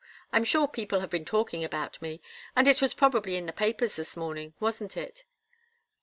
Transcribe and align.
I'm 0.33 0.43
sure 0.45 0.67
people 0.67 1.01
have 1.01 1.11
been 1.11 1.25
talking 1.25 1.63
about 1.63 2.01
me, 2.01 2.23
and 2.55 2.67
it 2.67 2.81
was 2.81 2.95
probably 2.95 3.35
in 3.35 3.45
the 3.45 3.53
papers 3.53 3.97
this 3.97 4.17
morning. 4.17 4.55
Wasn't 4.59 4.97
it?" 4.97 5.25